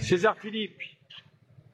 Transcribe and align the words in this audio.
César 0.00 0.36
Philippe, 0.38 0.80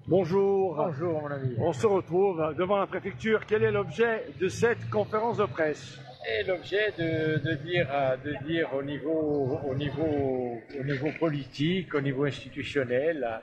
bonjour. 0.06 0.74
Bonjour 0.76 1.22
mon 1.22 1.30
ami. 1.30 1.54
On 1.58 1.72
se 1.72 1.86
retrouve 1.86 2.54
devant 2.56 2.78
la 2.78 2.86
préfecture. 2.86 3.46
Quel 3.46 3.62
est 3.62 3.70
l'objet 3.70 4.24
de 4.40 4.48
cette 4.48 4.88
conférence 4.90 5.36
de 5.38 5.44
presse? 5.44 5.98
Et 6.26 6.42
l'objet 6.44 6.90
de, 6.98 7.38
de 7.38 7.54
dire, 7.56 7.86
de 8.24 8.46
dire 8.46 8.70
au, 8.74 8.82
niveau, 8.82 9.60
au, 9.68 9.74
niveau, 9.74 10.58
au 10.80 10.84
niveau 10.84 11.10
politique, 11.18 11.94
au 11.94 12.00
niveau 12.00 12.24
institutionnel, 12.24 13.40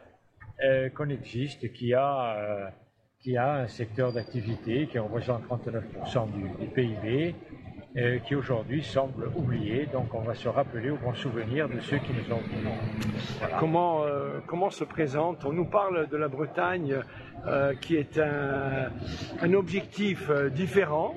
euh, 0.63 0.89
qu'on 0.89 1.09
existe, 1.09 1.71
qu'il 1.73 1.89
y, 1.89 1.93
a, 1.93 2.35
euh, 2.37 2.69
y 3.25 3.37
a 3.37 3.53
un 3.53 3.67
secteur 3.67 4.11
d'activité 4.11 4.87
qui 4.87 4.99
représente 4.99 5.43
39% 5.47 6.31
du, 6.31 6.49
du 6.59 6.67
PIB, 6.67 7.35
euh, 7.97 8.19
qui 8.19 8.35
aujourd'hui 8.35 8.83
semble 8.83 9.29
oublié. 9.35 9.85
Donc 9.91 10.13
on 10.13 10.21
va 10.21 10.33
se 10.33 10.47
rappeler 10.47 10.91
au 10.91 10.95
bon 10.95 11.13
souvenir 11.13 11.67
de 11.67 11.79
ceux 11.81 11.97
qui 11.97 12.13
nous 12.13 12.33
ont. 12.33 12.41
Voilà. 13.39 13.57
comment, 13.57 14.03
euh, 14.03 14.39
comment 14.47 14.69
se 14.69 14.85
présente? 14.85 15.43
On 15.43 15.51
nous 15.51 15.65
parle 15.65 16.07
de 16.07 16.15
la 16.15 16.29
Bretagne 16.29 16.95
euh, 17.47 17.73
qui 17.81 17.97
est 17.97 18.17
un, 18.17 18.89
un 19.41 19.53
objectif 19.53 20.31
différent 20.53 21.15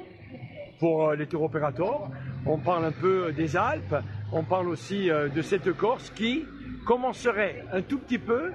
pour 0.80 1.12
les 1.12 1.28
tour 1.28 1.44
opérateurs. 1.44 2.10
On 2.44 2.58
parle 2.58 2.86
un 2.86 2.92
peu 2.92 3.32
des 3.32 3.56
Alpes, 3.56 3.94
on 4.32 4.42
parle 4.42 4.68
aussi 4.68 5.06
de 5.08 5.42
cette 5.42 5.72
Corse 5.72 6.10
qui 6.10 6.44
commencerait 6.84 7.64
un 7.72 7.82
tout 7.82 8.00
petit 8.00 8.18
peu 8.18 8.50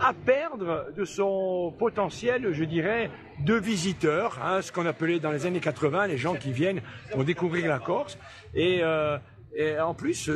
à 0.00 0.12
perdre 0.12 0.86
de 0.96 1.04
son 1.04 1.72
potentiel, 1.78 2.52
je 2.52 2.64
dirais, 2.64 3.10
de 3.44 3.54
visiteurs, 3.54 4.38
hein, 4.42 4.62
ce 4.62 4.72
qu'on 4.72 4.86
appelait 4.86 5.20
dans 5.20 5.30
les 5.30 5.46
années 5.46 5.60
80 5.60 6.06
les 6.06 6.18
gens 6.18 6.34
qui 6.34 6.52
viennent 6.52 6.80
pour 7.12 7.24
découvrir 7.24 7.68
la 7.68 7.78
Corse. 7.78 8.18
Et, 8.54 8.80
euh, 8.82 9.18
et 9.54 9.78
en 9.78 9.94
plus, 9.94 10.30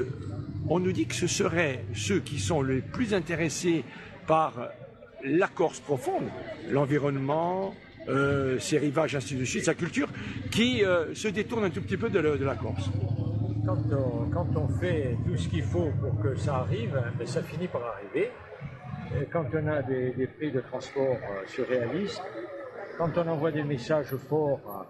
on 0.69 0.79
nous 0.81 0.93
dit 0.93 1.07
que 1.07 1.15
ce 1.15 1.27
seraient 1.27 1.85
ceux 1.95 2.21
qui 2.21 2.39
sont 2.39 2.63
les 2.63 2.81
plus 2.81 3.13
intéressés 3.15 3.85
par 4.27 4.53
la 5.25 5.49
Corse 5.49 5.81
profonde, 5.81 6.25
l'environnement, 6.71 7.75
euh, 8.09 8.59
ses 8.59 8.79
rivages, 8.79 9.15
ainsi 9.15 9.35
de 9.35 9.45
suite, 9.45 9.65
sa 9.65 9.75
culture, 9.75 10.09
qui 10.51 10.85
euh, 10.85 11.15
se 11.15 11.29
détournent 11.29 11.65
un 11.65 11.71
tout 11.71 11.83
petit 11.83 11.97
peu 11.97 12.09
de, 12.09 12.19
la- 12.19 12.55
Corse. 12.55 12.91
quand 13.67 14.57
on, 14.57 14.69
fait 14.81 15.17
tout 15.27 15.37
ce 15.37 15.49
qu'il 15.49 15.63
faut 15.63 15.91
pour 16.01 16.21
que 16.23 16.35
ça 16.37 16.57
arrive, 16.57 16.99
ben, 17.19 17.27
ça 17.27 17.43
finit 17.43 17.69
par 17.69 17.83
arriver. 17.83 18.31
Quand 19.33 19.45
on 19.55 19.67
a 19.67 19.83
des, 19.83 20.29
prix 20.39 20.53
de 20.53 20.61
transport 20.61 21.17
euh, 21.17 21.47
surréalistes, 21.47 22.23
quand 22.97 23.11
on 23.17 23.29
envoie 23.29 23.51
des 23.51 23.65
messages 23.65 24.15
forts, 24.29 24.87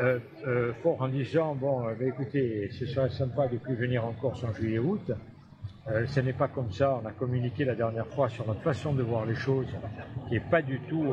euh, 0.00 0.18
euh, 0.46 0.72
forts 0.82 1.00
en 1.00 1.08
disant 1.08 1.54
bon, 1.54 1.84
ben, 1.98 2.08
écoutez, 2.08 2.70
ce 2.72 2.86
serait 2.86 3.10
sympa 3.10 3.46
de 3.46 3.58
plus 3.58 3.74
venir 3.74 4.04
en 4.04 4.12
Corse 4.12 4.42
en 4.44 4.52
juillet-août. 4.52 5.12
Ce 6.06 6.20
n'est 6.20 6.32
pas 6.32 6.46
comme 6.46 6.70
ça. 6.70 7.00
On 7.02 7.06
a 7.06 7.10
communiqué 7.10 7.64
la 7.64 7.74
dernière 7.74 8.06
fois 8.06 8.28
sur 8.28 8.46
notre 8.46 8.62
façon 8.62 8.92
de 8.92 9.02
voir 9.02 9.26
les 9.26 9.34
choses, 9.34 9.66
qui 10.28 10.34
n'est 10.34 10.40
pas 10.40 10.62
du 10.62 10.78
tout 10.88 11.12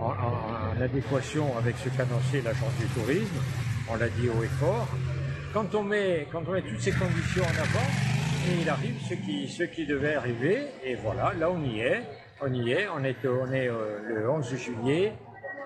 en 0.00 0.80
adéquation 0.80 1.44
avec 1.58 1.76
ce 1.76 1.90
qu'annonçait 1.90 2.40
l'agence 2.40 2.74
du 2.78 2.86
tourisme. 2.86 3.36
On 3.90 3.96
l'a 3.96 4.08
dit 4.08 4.30
haut 4.30 4.42
et 4.42 4.46
fort. 4.46 4.88
Quand 5.52 5.74
on 5.74 5.82
met, 5.82 6.26
quand 6.32 6.42
on 6.48 6.52
met 6.52 6.62
toutes 6.62 6.80
ces 6.80 6.92
conditions 6.92 7.42
en 7.42 7.60
avant, 7.60 8.17
il 8.60 8.68
arrive 8.68 8.96
ce 9.08 9.14
qui, 9.14 9.48
ce 9.48 9.62
qui 9.64 9.86
devait 9.86 10.14
arriver, 10.14 10.66
et 10.84 10.94
voilà, 10.96 11.32
là 11.38 11.50
on 11.50 11.62
y 11.62 11.80
est, 11.80 12.02
on 12.40 12.52
y 12.52 12.72
est, 12.72 12.86
on 12.88 13.04
est, 13.04 13.16
on 13.26 13.52
est 13.52 13.68
euh, 13.68 13.98
le 14.06 14.30
11 14.30 14.56
juillet, 14.56 15.12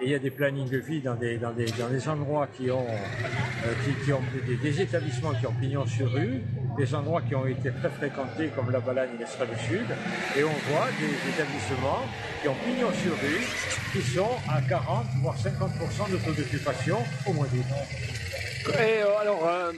et 0.01 0.07
il 0.07 0.11
y 0.11 0.15
a 0.15 0.19
des 0.19 0.31
plannings 0.31 0.69
de 0.69 0.79
vie 0.79 1.01
dans 1.01 1.15
des, 1.15 1.39
dans 1.39 1.53
des, 1.53 1.67
dans 1.67 1.89
des 1.89 2.09
endroits 2.09 2.49
qui 2.57 2.71
ont, 2.71 2.87
euh, 2.87 3.93
qui, 4.05 4.13
ont 4.13 4.23
des, 4.63 4.81
établissements 4.81 5.33
qui 5.33 5.47
ont 5.47 5.55
pignon 5.61 5.87
sur 5.87 6.11
rue, 6.11 6.43
des 6.77 6.95
endroits 6.95 7.23
qui 7.23 7.35
ont 7.35 7.47
été 7.47 7.71
très 7.71 7.91
fréquentés 7.91 8.49
comme 8.49 8.71
la 8.71 8.81
Balagne 8.81 9.11
et 9.17 9.19
l'Estrade 9.19 9.57
Sud, 9.69 9.87
et 10.37 10.43
on 10.43 10.73
voit 10.73 10.89
des 10.99 11.31
établissements 11.31 12.03
qui 12.41 12.49
ont 12.49 12.57
pignon 12.65 12.91
sur 12.93 13.13
rue, 13.13 13.45
qui 13.93 14.03
sont 14.03 14.31
à 14.49 14.61
40 14.63 15.07
voire 15.23 15.37
50% 15.37 16.11
de 16.11 16.17
taux 16.17 16.33
d'occupation 16.33 16.99
au 17.27 17.33
mois 17.33 17.47
d'août. 17.47 17.65
Et 18.67 19.03
euh, 19.03 19.19
alors, 19.21 19.73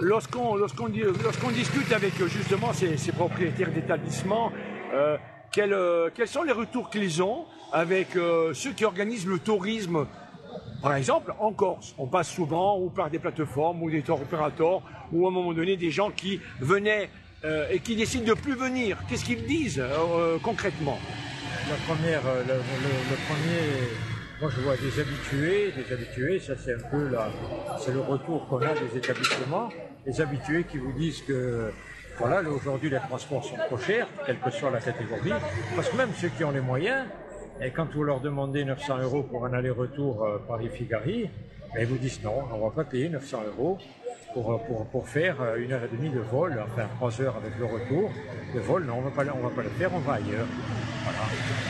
lorsqu'on 0.00 1.50
discute 1.52 1.92
avec 1.92 2.12
justement 2.26 2.72
ces, 2.72 2.96
ces 2.96 3.12
propriétaires 3.12 3.70
d'établissements, 3.70 4.52
euh, 4.92 5.16
quels, 5.52 5.72
euh, 5.72 6.10
quels 6.14 6.28
sont 6.28 6.42
les 6.42 6.52
retours 6.52 6.90
qu'ils 6.90 7.22
ont 7.22 7.46
avec 7.72 8.16
euh, 8.16 8.52
ceux 8.54 8.72
qui 8.72 8.84
organisent 8.84 9.26
le 9.26 9.38
tourisme? 9.38 10.06
Par 10.82 10.94
exemple, 10.94 11.32
en 11.38 11.52
Corse, 11.52 11.94
on 11.96 12.06
passe 12.06 12.28
souvent 12.28 12.78
ou 12.78 12.90
par 12.90 13.10
des 13.10 13.18
plateformes 13.18 13.82
ou 13.82 13.90
des 13.90 14.02
tour 14.02 14.20
opérateurs 14.20 14.82
ou 15.12 15.26
à 15.26 15.30
un 15.30 15.32
moment 15.32 15.52
donné 15.52 15.76
des 15.76 15.90
gens 15.90 16.10
qui 16.10 16.40
venaient 16.60 17.08
et 17.70 17.78
qui 17.80 17.94
décident 17.94 18.24
de 18.24 18.32
plus 18.32 18.54
venir. 18.54 18.98
Qu'est-ce 19.08 19.24
qu'ils 19.24 19.44
disent 19.46 19.82
concrètement? 20.42 20.98
La 21.70 21.76
première, 21.86 22.22
le 22.22 23.16
premier, 23.26 24.13
moi 24.44 24.52
je 24.54 24.60
vois 24.60 24.76
des 24.76 25.00
habitués, 25.00 25.72
des 25.72 25.90
habitués, 25.90 26.38
ça 26.38 26.52
c'est 26.54 26.74
un 26.74 26.88
peu 26.90 27.08
la, 27.08 27.30
c'est 27.78 27.92
le 27.94 28.00
retour 28.00 28.46
qu'on 28.46 28.58
a 28.58 28.74
des 28.74 28.98
établissements, 28.98 29.70
des 30.04 30.20
habitués 30.20 30.64
qui 30.64 30.76
vous 30.76 30.92
disent 30.92 31.22
que 31.22 31.72
voilà, 32.18 32.42
là, 32.42 32.50
aujourd'hui 32.50 32.90
les 32.90 32.98
transports 32.98 33.42
sont 33.42 33.56
trop 33.56 33.78
chers, 33.78 34.06
quelle 34.26 34.38
que 34.38 34.50
soit 34.50 34.70
la 34.70 34.80
catégorie, 34.80 35.32
parce 35.74 35.88
que 35.88 35.96
même 35.96 36.10
ceux 36.20 36.28
qui 36.28 36.44
ont 36.44 36.50
les 36.50 36.60
moyens, 36.60 37.06
et 37.62 37.70
quand 37.70 37.90
vous 37.90 38.02
leur 38.02 38.20
demandez 38.20 38.66
900 38.66 38.98
euros 38.98 39.22
pour 39.22 39.46
un 39.46 39.54
aller-retour 39.54 40.22
euh, 40.22 40.36
Paris-Figari, 40.46 41.30
ben, 41.74 41.80
ils 41.80 41.86
vous 41.86 41.96
disent 41.96 42.22
non, 42.22 42.42
on 42.52 42.68
va 42.68 42.70
pas 42.70 42.84
payer 42.84 43.08
900 43.08 43.44
euros 43.56 43.78
pour, 44.34 44.52
euh, 44.52 44.58
pour, 44.58 44.84
pour 44.88 45.08
faire 45.08 45.40
euh, 45.40 45.56
une 45.56 45.72
heure 45.72 45.84
et 45.84 45.96
demie 45.96 46.10
de 46.10 46.20
vol, 46.20 46.62
enfin 46.62 46.86
trois 46.96 47.18
heures 47.22 47.36
avec 47.36 47.58
le 47.58 47.64
retour. 47.64 48.10
Le 48.54 48.60
vol, 48.60 48.84
non, 48.84 48.96
on 48.98 49.06
on 49.06 49.10
va 49.10 49.10
pas 49.10 49.62
le 49.62 49.70
faire, 49.70 49.90
on 49.94 50.00
va 50.00 50.14
ailleurs. 50.14 50.46
Voilà. 51.02 51.18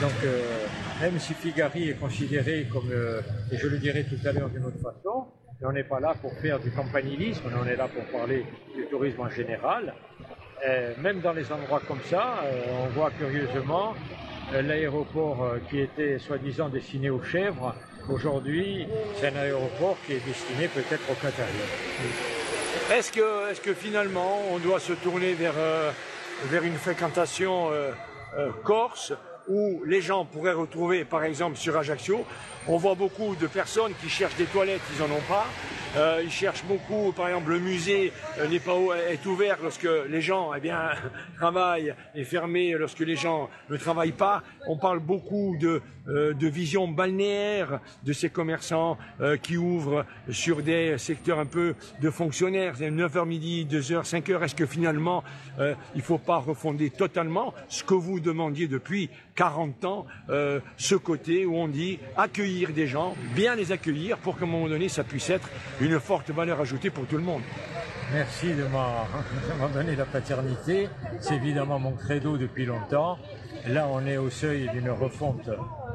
Donc, 0.01 0.13
même 1.01 1.19
si 1.19 1.35
Figari 1.35 1.91
est 1.91 2.01
considéré 2.01 2.67
comme, 2.73 2.91
euh, 2.91 3.21
et 3.51 3.57
je 3.57 3.67
le 3.67 3.79
dirai 3.79 4.05
tout 4.05 4.19
à 4.27 4.33
l'heure 4.33 4.49
d'une 4.49 4.65
autre 4.65 4.79
façon, 4.79 5.27
on 5.63 5.73
n'est 5.73 5.85
pas 5.85 6.01
là 6.01 6.15
pour 6.21 6.33
faire 6.39 6.59
du 6.61 6.71
campanilisme, 6.71 7.43
on 7.61 7.67
est 7.67 7.77
là 7.77 7.89
pour 7.89 8.05
parler 8.05 8.45
du 8.75 8.85
tourisme 8.87 9.21
en 9.23 9.31
général. 9.31 9.95
Euh, 10.67 10.93
même 10.99 11.21
dans 11.21 11.33
les 11.33 11.51
endroits 11.51 11.81
comme 11.87 12.03
ça, 12.09 12.41
euh, 12.45 12.63
on 12.85 12.89
voit 12.89 13.11
curieusement 13.11 13.95
l'aéroport 14.53 15.55
qui 15.71 15.81
était 15.81 16.19
soi-disant 16.19 16.69
destiné 16.69 17.09
aux 17.11 17.23
chèvres. 17.23 17.75
Aujourd'hui, 18.11 18.87
c'est 19.17 19.29
un 19.29 19.37
aéroport 19.37 19.97
qui 20.07 20.13
est 20.13 20.25
destiné 20.25 20.69
peut-être 20.69 21.03
aux 21.11 21.15
Qatariens. 21.15 21.51
Est-ce 22.93 23.11
que, 23.11 23.51
est-ce 23.51 23.61
que 23.63 23.73
finalement 23.73 24.43
on 24.53 24.59
doit 24.59 24.81
se 24.81 24.93
tourner 24.93 25.33
vers, 25.33 25.55
vers 26.45 26.63
une 26.63 26.75
fréquentation 26.75 27.71
corse 28.63 29.15
où 29.49 29.83
les 29.85 30.01
gens 30.01 30.25
pourraient 30.25 30.53
retrouver, 30.53 31.05
par 31.05 31.25
exemple 31.25 31.57
sur 31.57 31.77
Ajaccio, 31.77 32.25
on 32.67 32.79
voit 32.79 32.95
beaucoup 32.95 33.37
de 33.37 33.47
personnes 33.47 33.93
qui 34.01 34.09
cherchent 34.09 34.37
des 34.37 34.47
toilettes, 34.47 34.81
ils 34.95 35.01
n'en 35.01 35.15
ont 35.15 35.29
pas. 35.29 35.47
Euh, 35.97 36.23
ils 36.25 36.31
cherchent 36.31 36.65
beaucoup, 36.65 37.13
par 37.13 37.29
exemple, 37.29 37.51
le 37.51 37.61
musée 37.61 38.13
euh, 38.39 38.49
n'est 38.49 38.59
pas 38.59 38.75
est 39.09 39.25
ouvert 39.27 39.59
lorsque 39.63 39.89
les 40.09 40.21
gens, 40.21 40.53
eh 40.53 40.61
bien, 40.61 40.91
travaillent, 41.37 41.95
est 42.17 42.25
fermé 42.25 42.73
lorsque 42.73 43.01
les 43.01 43.15
gens 43.15 43.49
ne 43.71 43.77
travaillent 43.77 44.11
pas. 44.11 44.43
On 44.67 44.77
parle 44.77 44.99
beaucoup 44.99 45.57
de, 45.61 45.83
euh, 46.09 46.35
de 46.35 46.49
vision 46.49 46.89
balnéaire 46.89 47.79
de 48.03 48.13
ces 48.13 48.29
commerçants 48.29 48.99
qui 49.43 49.57
ouvrent 49.57 50.05
sur 50.31 50.63
des 50.63 50.99
secteurs 50.99 51.39
un 51.39 51.47
peu 51.47 51.75
de 52.01 52.11
fonctionnaires, 52.11 52.75
9h 52.77 53.27
midi, 53.27 53.67
2h, 53.71 54.05
5h. 54.05 54.43
Est-ce 54.43 54.55
que 54.55 54.67
finalement, 54.67 55.23
il 55.59 55.77
ne 55.97 56.03
faut 56.03 56.19
pas 56.19 56.39
refonder 56.39 56.91
totalement 56.91 57.55
ce 57.69 57.85
que 57.85 57.95
vous 57.95 58.21
demandiez 58.21 58.69
depuis 58.69 59.11
40 59.35 59.85
ans, 59.85 60.07
euh, 60.31 60.61
ce 60.77 60.95
côté 60.95 61.45
où 61.47 61.57
on 61.57 61.69
dit 61.69 61.99
accueillir 62.17 62.71
des 62.73 62.87
gens, 62.87 63.15
bien 63.35 63.55
les 63.57 63.73
accueillir 63.73 64.19
pour 64.19 64.39
qu'à 64.39 64.45
un 64.45 64.49
moment 64.49 64.69
donné, 64.69 64.89
ça 64.89 65.05
puisse 65.05 65.31
être 65.31 65.49
une 65.81 65.99
forte 66.01 66.31
valeur 66.31 66.61
ajoutée 66.61 66.91
pour 66.91 67.07
tout 67.07 67.17
le 67.17 67.23
monde. 67.23 67.43
Merci 68.13 68.53
de 68.55 68.65
m'a- 68.65 69.07
de 69.55 69.59
m'en 69.61 69.69
donner 69.69 69.97
la 69.97 70.05
paternité. 70.05 70.89
C'est 71.21 71.35
évidemment 71.37 71.79
mon 71.79 71.93
credo 71.93 72.37
depuis 72.37 72.67
longtemps. 72.67 73.19
Là, 73.67 73.89
on 73.91 74.07
est 74.07 74.19
au 74.19 74.29
seuil 74.31 74.69
d'une 74.75 74.91
refonte 74.91 75.49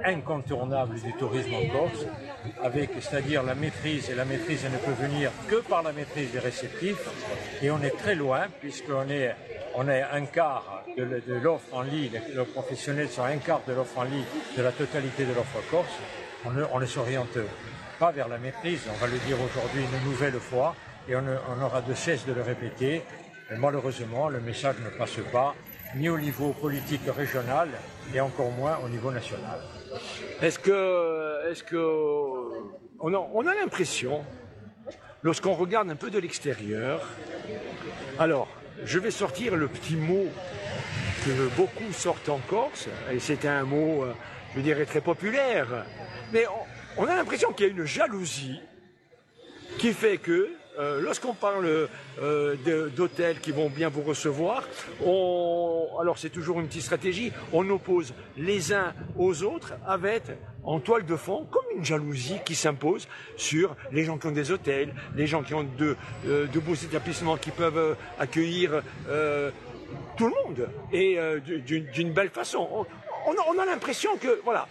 incontournable 0.03 0.95
du 0.99 1.13
tourisme 1.13 1.53
en 1.53 1.67
Corse, 1.71 2.05
avec, 2.63 2.89
c'est-à-dire 2.99 3.43
la 3.43 3.53
maîtrise, 3.53 4.09
et 4.09 4.15
la 4.15 4.25
maîtrise 4.25 4.63
ne 4.63 4.77
peut 4.77 4.99
venir 4.99 5.29
que 5.47 5.57
par 5.67 5.83
la 5.83 5.91
maîtrise 5.91 6.31
des 6.31 6.39
réceptifs, 6.39 7.07
et 7.61 7.69
on 7.69 7.81
est 7.83 7.95
très 7.97 8.15
loin, 8.15 8.45
puisqu'on 8.59 9.07
est, 9.09 9.35
on 9.75 9.87
est 9.87 10.01
un 10.01 10.25
quart 10.25 10.83
de, 10.97 11.33
l'offre 11.41 11.73
en 11.73 11.81
ligne, 11.81 12.11
les 12.35 12.43
professionnels 12.45 13.09
sont 13.09 13.23
un 13.23 13.37
quart 13.37 13.61
de 13.67 13.73
l'offre 13.73 13.97
en 13.99 14.03
ligne 14.03 14.25
de 14.57 14.61
la 14.61 14.71
totalité 14.71 15.25
de 15.25 15.33
l'offre 15.33 15.59
corse, 15.69 15.93
on 16.45 16.79
ne, 16.79 16.85
s'oriente 16.85 17.37
pas 17.99 18.11
vers 18.11 18.27
la 18.27 18.37
maîtrise, 18.37 18.81
on 18.89 18.97
va 18.97 19.07
le 19.07 19.17
dire 19.19 19.37
aujourd'hui 19.41 19.81
une 19.81 20.09
nouvelle 20.09 20.39
fois, 20.39 20.75
et 21.07 21.15
on, 21.15 21.63
aura 21.63 21.81
de 21.81 21.93
cesse 21.93 22.25
de 22.25 22.33
le 22.33 22.41
répéter. 22.41 23.01
Malheureusement, 23.57 24.29
le 24.29 24.39
message 24.39 24.75
ne 24.83 24.89
passe 24.89 25.17
pas, 25.31 25.55
ni 25.95 26.07
au 26.07 26.19
niveau 26.19 26.53
politique 26.53 27.01
régional, 27.07 27.69
et 28.13 28.21
encore 28.21 28.51
moins 28.51 28.77
au 28.83 28.89
niveau 28.89 29.11
national. 29.11 29.59
Est-ce 30.41 30.59
que, 30.59 31.49
est-ce 31.49 31.63
que, 31.63 31.83
on 32.99 33.47
a 33.47 33.55
l'impression 33.55 34.23
lorsqu'on 35.23 35.53
regarde 35.53 35.89
un 35.89 35.95
peu 35.95 36.09
de 36.09 36.19
l'extérieur, 36.19 37.01
alors, 38.17 38.47
je 38.83 38.99
vais 38.99 39.11
sortir 39.11 39.55
le 39.55 39.67
petit 39.67 39.95
mot 39.95 40.27
que 41.25 41.55
beaucoup 41.55 41.91
sortent 41.91 42.29
en 42.29 42.39
Corse, 42.39 42.87
et 43.11 43.19
c'est 43.19 43.45
un 43.45 43.63
mot, 43.63 44.03
euh, 44.03 44.13
je 44.55 44.61
dirais, 44.61 44.85
très 44.85 45.01
populaire, 45.01 45.85
mais 46.31 46.45
on, 46.97 47.05
a 47.05 47.15
l'impression 47.15 47.51
qu'il 47.51 47.67
y 47.67 47.69
a 47.69 47.71
une 47.71 47.85
jalousie 47.85 48.59
qui 49.77 49.93
fait 49.93 50.17
que 50.17 50.49
euh, 50.77 51.01
lorsqu'on 51.01 51.33
parle 51.33 51.87
euh, 52.21 52.89
d'hôtels 52.95 53.39
qui 53.39 53.51
vont 53.51 53.69
bien 53.69 53.89
vous 53.89 54.01
recevoir, 54.01 54.63
alors 55.01 56.17
c'est 56.17 56.29
toujours 56.29 56.59
une 56.59 56.67
petite 56.67 56.83
stratégie, 56.83 57.33
on 57.51 57.69
oppose 57.69 58.13
les 58.37 58.71
uns 58.71 58.93
aux 59.17 59.43
autres 59.43 59.73
avec 59.85 60.23
en 60.63 60.79
toile 60.79 61.05
de 61.05 61.15
fond 61.15 61.47
une 61.75 61.85
jalousie 61.85 62.39
qui 62.45 62.55
s'impose 62.55 63.07
sur 63.37 63.75
les 63.91 64.03
gens 64.03 64.17
qui 64.17 64.27
ont 64.27 64.31
des 64.31 64.51
hôtels, 64.51 64.93
les 65.15 65.27
gens 65.27 65.43
qui 65.43 65.53
ont 65.53 65.63
de, 65.77 65.95
euh, 66.27 66.47
beaux 66.55 66.75
établissements 66.75 67.37
qui 67.37 67.51
peuvent 67.51 67.95
accueillir 68.19 68.81
tout 70.17 70.27
le 70.27 70.33
monde 70.45 70.69
et 70.91 71.17
d'une 71.65 72.11
belle 72.11 72.29
façon. 72.29 72.85
On, 73.25 73.59
a 73.59 73.65
l'impression 73.65 74.17
que 74.17 74.41
voilà, 74.43 74.67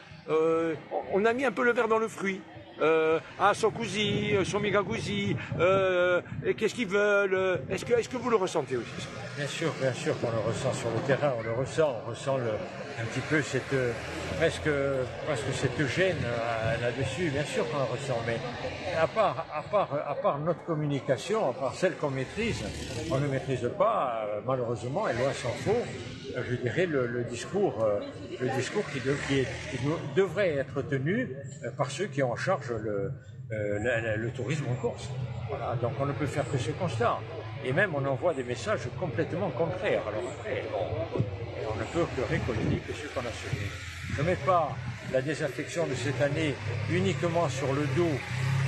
on 1.12 1.24
a 1.24 1.32
mis 1.32 1.44
un 1.44 1.52
peu 1.52 1.64
le 1.64 1.72
verre 1.72 1.88
dans 1.88 1.98
le 1.98 2.08
fruit 2.08 2.40
euh, 2.80 3.20
à 3.38 3.54
son 3.54 3.70
cousin, 3.70 4.34
euh, 4.34 4.44
son 4.44 4.60
migagousi, 4.60 5.36
euh, 5.58 6.20
qu'est-ce 6.56 6.74
qu'ils 6.74 6.88
veulent. 6.88 7.34
Euh, 7.34 7.56
est-ce 7.70 7.84
que, 7.84 7.94
est-ce 7.94 8.08
que 8.08 8.16
vous 8.16 8.30
le 8.30 8.36
ressentez 8.36 8.76
aussi 8.76 9.08
Bien 9.36 9.46
sûr, 9.46 9.72
bien 9.80 9.92
sûr 9.92 10.18
qu'on 10.20 10.30
le 10.30 10.38
ressent 10.38 10.72
sur 10.72 10.88
le 10.90 11.00
terrain, 11.06 11.32
on 11.38 11.42
le 11.42 11.52
ressent, 11.52 11.96
on 12.04 12.10
ressent 12.10 12.36
le, 12.38 12.50
un 13.00 13.04
petit 13.04 13.20
peu 13.20 13.40
cette 13.42 13.74
presque, 14.36 14.68
presque 15.26 15.54
cette 15.54 15.86
gêne 15.88 16.16
là-dessus, 16.80 17.30
bien 17.30 17.44
sûr 17.44 17.68
qu'on 17.70 17.78
le 17.78 17.84
ressent, 17.84 18.18
mais 18.26 18.38
à 19.00 19.06
part, 19.06 19.46
à 19.54 19.62
part, 19.62 19.88
à 20.06 20.14
part 20.14 20.38
notre 20.40 20.64
communication, 20.64 21.50
à 21.50 21.52
part 21.52 21.74
celle 21.74 21.94
qu'on 21.96 22.10
maîtrise, 22.10 22.64
on 23.10 23.18
ne 23.18 23.28
maîtrise 23.28 23.70
pas, 23.78 24.26
malheureusement, 24.44 25.08
et 25.08 25.12
loin 25.12 25.32
s'en 25.32 25.50
faut, 25.50 25.84
je 26.36 26.54
dirais, 26.56 26.86
le, 26.86 27.24
discours, 27.24 27.86
le 28.40 28.48
discours 28.56 28.84
qui, 28.90 29.00
devrait 30.16 30.54
être 30.56 30.82
tenu 30.82 31.28
par 31.76 31.90
ceux 31.90 32.06
qui 32.06 32.22
ont 32.22 32.32
en 32.32 32.36
charge 32.36 32.72
le, 32.72 33.12
le 33.50 34.30
tourisme 34.30 34.64
en 34.70 34.74
course. 34.74 35.08
Voilà, 35.48 35.76
donc 35.80 35.92
on 35.98 36.06
ne 36.06 36.12
peut 36.12 36.26
faire 36.26 36.48
que 36.50 36.58
ce 36.58 36.70
constat. 36.72 37.18
Et 37.64 37.72
même 37.72 37.94
on 37.94 38.04
envoie 38.04 38.34
des 38.34 38.44
messages 38.44 38.88
complètement 38.98 39.50
contraires. 39.50 40.02
Alors 40.08 40.32
après, 40.38 40.64
on 41.68 41.76
ne 41.76 41.84
peut 41.84 42.06
que 42.16 42.22
récolter 42.28 42.82
que 42.86 42.92
ce 42.92 43.06
qu'on 43.08 43.20
a 43.20 43.32
semé. 43.32 43.66
Je 44.14 44.22
ne 44.22 44.26
mets 44.26 44.36
pas 44.36 44.76
la 45.12 45.22
désaffection 45.22 45.86
de 45.86 45.94
cette 45.94 46.20
année 46.20 46.54
uniquement 46.90 47.48
sur 47.48 47.72
le 47.72 47.82
dos, 47.96 48.18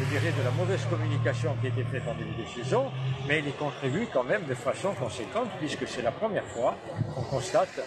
je 0.01 0.05
dirais, 0.05 0.33
de 0.33 0.43
la 0.43 0.51
mauvaise 0.51 0.81
communication 0.89 1.55
qui 1.61 1.67
a 1.67 1.71
été 1.71 1.85
faite 1.85 2.03
en 2.09 2.15
début 2.15 2.43
de 2.43 2.63
saison, 2.63 2.91
mais 3.29 3.41
il 3.41 3.49
y 3.49 3.53
contribue 3.53 4.07
quand 4.13 4.25
même 4.25 4.45
de 4.47 4.55
façon 4.55 4.95
conséquente, 4.95 5.49
puisque 5.59 5.87
c'est 5.87 6.03
la 6.03 6.11
première 6.11 6.45
fois 6.45 6.75
qu'on 7.15 7.23
constate 7.23 7.81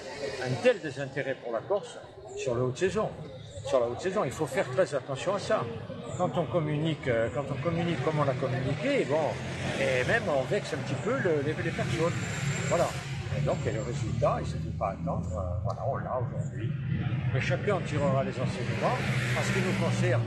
un 0.44 0.54
tel 0.62 0.80
désintérêt 0.80 1.36
pour 1.44 1.52
la 1.52 1.60
Corse 1.60 1.98
sur 2.38 2.56
la 2.56 2.64
haute 2.64 2.78
saison. 2.78 3.10
Sur 3.66 3.80
la 3.80 3.88
haute 3.88 4.02
saison, 4.02 4.24
il 4.26 4.32
faut 4.32 4.46
faire 4.46 4.70
très 4.70 4.94
attention 4.94 5.36
à 5.36 5.40
ça 5.40 5.64
quand 6.18 6.38
on 6.38 6.46
communique, 6.46 7.08
euh, 7.08 7.30
quand 7.34 7.46
on 7.50 7.64
communique 7.64 8.04
comme 8.04 8.20
on 8.20 8.30
a 8.30 8.34
communiqué, 8.34 9.06
bon, 9.10 9.32
et 9.82 10.06
même 10.08 10.24
on 10.28 10.44
vexe 10.44 10.74
un 10.74 10.78
petit 10.78 11.00
peu 11.04 11.16
les, 11.46 11.54
personnes. 11.54 12.14
Voilà. 12.70 12.88
Donc, 13.46 13.58
le 13.66 13.82
résultat, 13.82 14.38
il 14.40 14.44
ne 14.44 14.48
suffit 14.48 14.78
pas 14.80 14.90
attendre. 14.90 15.28
Euh, 15.32 15.64
voilà, 15.64 15.82
on 15.88 15.98
l'a 15.98 16.20
aujourd'hui. 16.20 16.70
Mais 17.34 17.42
chacun 17.42 17.76
en 17.76 17.82
tirera 17.82 18.24
les 18.24 18.32
enseignements. 18.32 18.98
En 19.38 19.44
ce 19.44 19.52
qui 19.52 19.60
nous 19.60 19.86
concerne, 19.86 20.22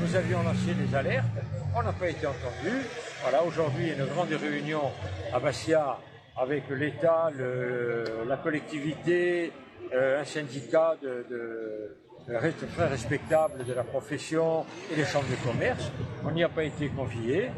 nous 0.00 0.14
avions 0.14 0.42
lancé 0.42 0.74
des 0.74 0.94
alertes. 0.94 1.26
On 1.74 1.82
n'a 1.82 1.92
pas 1.92 2.08
été 2.08 2.26
entendu. 2.26 2.86
Voilà, 3.22 3.42
aujourd'hui, 3.42 3.84
il 3.84 3.88
y 3.88 3.92
a 3.92 4.04
une 4.04 4.10
grande 4.12 4.28
réunion 4.28 4.82
à 5.32 5.40
Bastia 5.40 5.98
avec 6.36 6.68
l'État, 6.70 7.30
la 8.26 8.36
collectivité, 8.36 9.52
euh, 9.92 10.20
un 10.20 10.24
syndicat 10.24 10.94
de 11.02 11.96
très 12.74 12.86
respectable 12.86 13.64
de 13.64 13.72
la 13.72 13.84
profession 13.84 14.64
et 14.92 14.96
les 14.96 15.04
chambres 15.04 15.28
de 15.28 15.50
commerce. 15.50 15.90
On 16.24 16.30
n'y 16.30 16.44
a 16.44 16.48
pas 16.48 16.64
été 16.64 16.88
conviés. 16.88 17.50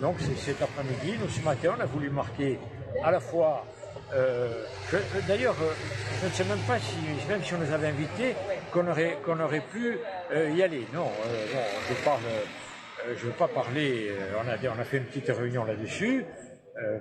Donc 0.00 0.16
cet 0.36 0.62
après-midi, 0.62 1.18
nous 1.20 1.28
ce 1.28 1.42
matin, 1.42 1.74
on 1.78 1.80
a 1.80 1.86
voulu 1.86 2.10
marquer 2.10 2.58
à 3.02 3.10
la 3.10 3.20
fois. 3.20 3.64
Euh, 4.12 4.64
d'ailleurs, 5.28 5.56
euh, 5.62 5.72
je 6.20 6.26
ne 6.26 6.32
sais 6.32 6.44
même 6.44 6.58
pas 6.66 6.78
si, 6.78 6.96
même 7.28 7.42
si 7.42 7.54
on 7.54 7.58
nous 7.58 7.72
avait 7.72 7.88
invités, 7.88 8.34
qu'on 8.72 8.86
aurait, 8.88 9.18
qu'on 9.24 9.38
aurait 9.40 9.60
pu 9.60 9.98
euh, 10.32 10.50
y 10.50 10.62
aller. 10.62 10.86
Non, 10.92 11.10
je 11.88 12.04
parle. 12.04 12.20
je 13.06 13.10
ne 13.12 13.30
veux 13.30 13.36
pas 13.36 13.48
parler. 13.48 14.10
on, 14.44 14.48
a, 14.48 14.84
fait 14.84 14.98
une 14.98 15.04
petite 15.04 15.28
réunion 15.28 15.64
là-dessus. 15.64 16.24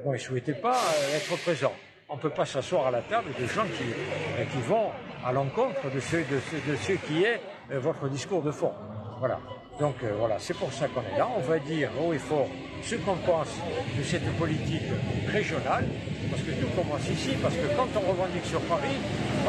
bon, 0.04 0.12
ils 0.12 0.18
ne 0.18 0.18
souhaitaient 0.18 0.54
pas 0.54 0.78
être 1.16 1.36
présents 1.42 1.76
on 2.10 2.16
ne 2.16 2.22
peut 2.22 2.30
pas 2.32 2.46
s'asseoir 2.46 2.88
à 2.88 2.92
la 2.92 3.02
table 3.02 3.30
des 3.38 3.48
gens 3.48 3.66
qui, 3.66 3.84
euh, 3.84 4.46
qui 4.52 4.60
vont 4.62 4.90
à 5.24 5.32
l'encontre 5.32 5.92
de 5.94 6.00
ce, 6.00 6.18
de, 6.18 6.72
de 6.72 6.76
ce 6.76 6.94
qui 6.94 7.24
est 7.24 7.40
euh, 7.72 7.80
votre 7.80 8.10
discours 8.10 8.42
de 8.42 8.52
fond. 8.52 8.74
Voilà. 9.20 9.40
Donc 9.80 9.96
euh, 10.04 10.12
voilà, 10.20 10.36
c'est 10.40 10.56
pour 10.56 10.74
ça 10.74 10.88
qu'on 10.90 11.02
est 11.02 11.18
là. 11.18 11.28
On 11.38 11.40
va 11.40 11.58
dire 11.60 11.90
haut 12.04 12.12
et 12.14 12.20
fort 12.20 12.48
ce 12.84 12.96
qu'on 12.96 13.16
pense 13.16 13.56
de 13.98 14.04
cette 14.04 14.28
politique 14.38 14.92
régionale, 15.32 15.86
parce 16.30 16.44
que 16.44 16.52
tout 16.52 16.68
commence 16.76 17.08
ici, 17.08 17.32
parce 17.42 17.56
que 17.56 17.68
quand 17.76 17.88
on 17.96 18.12
revendique 18.12 18.46
sur 18.46 18.62
Paris, 18.62 18.96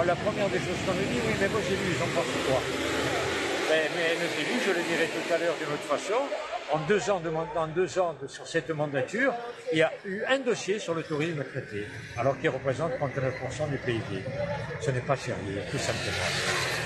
la 0.06 0.14
première 0.14 0.48
des 0.48 0.58
choses 0.58 0.78
qu'on 0.86 0.94
nous 0.94 1.08
dit, 1.10 1.20
oui, 1.26 1.34
mais 1.38 1.46
vos 1.46 1.58
élus, 1.58 1.94
ils 1.94 2.02
en 2.02 2.10
pensent 2.14 2.38
quoi? 2.46 2.62
Mais, 3.70 3.86
ben, 3.86 3.90
mais 3.94 4.10
nos 4.18 4.32
élus, 4.38 4.60
je 4.66 4.70
le 4.70 4.82
dirai 4.82 5.06
tout 5.10 5.26
à 5.34 5.38
l'heure 5.38 5.54
d'une 5.58 5.70
autre 5.70 5.86
façon, 5.86 6.26
en 6.72 6.78
deux 6.87 7.11
ans, 7.11 7.20
de, 7.20 7.31
deux 7.75 7.99
ans 7.99 8.14
sur 8.26 8.46
cette 8.46 8.70
mandature, 8.70 9.32
il 9.72 9.78
y 9.78 9.82
a 9.82 9.93
eu 10.05 10.22
un 10.28 10.38
dossier 10.38 10.78
sur 10.78 10.94
le 10.94 11.02
tourisme 11.02 11.43
traité, 11.44 11.87
alors 12.17 12.38
qu'il 12.38 12.50
représente 12.50 12.93
39% 12.93 13.70
du 13.70 13.78
PIB. 13.78 14.22
Ce 14.81 14.90
n'est 14.90 15.00
pas 15.00 15.17
sérieux, 15.17 15.62
tout 15.70 15.78
simplement. 15.78 16.81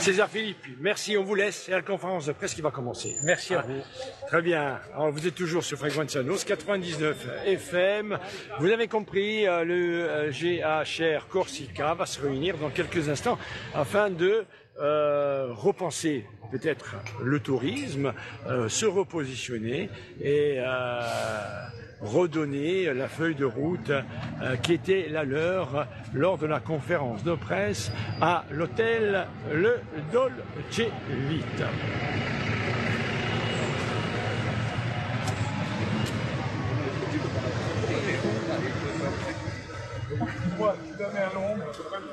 César 0.00 0.30
Philippe, 0.30 0.64
merci, 0.80 1.18
on 1.18 1.24
vous 1.24 1.34
laisse. 1.34 1.64
C'est 1.66 1.72
la 1.72 1.82
conférence 1.82 2.24
de 2.24 2.32
presse 2.32 2.54
qui 2.54 2.62
va 2.62 2.70
commencer. 2.70 3.16
Merci 3.22 3.54
à 3.54 3.60
vous. 3.60 3.82
Très 4.28 4.40
bien. 4.40 4.80
Alors, 4.94 5.10
vous 5.10 5.26
êtes 5.26 5.34
toujours 5.34 5.62
sur 5.62 5.76
Fréquence 5.76 6.16
99 6.46 7.26
FM. 7.44 8.18
Vous 8.60 8.70
avez 8.70 8.88
compris, 8.88 9.46
euh, 9.46 9.62
le 9.62 10.08
euh, 10.08 10.30
GHR 10.30 11.28
Corsica 11.28 11.92
va 11.92 12.06
se 12.06 12.18
réunir 12.18 12.56
dans 12.56 12.70
quelques 12.70 13.10
instants 13.10 13.38
afin 13.74 14.08
de 14.08 14.46
euh, 14.80 15.48
repenser 15.52 16.24
peut-être 16.50 16.96
le 17.22 17.38
tourisme, 17.38 18.12
euh, 18.46 18.68
se 18.68 18.86
repositionner 18.86 19.90
et 20.20 20.56
euh, 20.58 21.00
redonner 22.00 22.92
la 22.94 23.08
feuille 23.08 23.34
de 23.34 23.44
route 23.44 23.92
qui 24.62 24.72
était 24.72 25.08
la 25.10 25.24
leur 25.24 25.86
lors 26.14 26.38
de 26.38 26.46
la 26.46 26.60
conférence 26.60 27.22
de 27.24 27.34
presse 27.34 27.92
à 28.22 28.44
l'hôtel 28.50 29.26
Le 29.52 29.80
Dolce 30.10 30.88
Vita. 31.28 31.68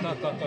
Non, 0.00 0.08
attends, 0.08 0.28
attends, 0.28 0.46